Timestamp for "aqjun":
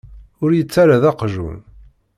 1.11-1.57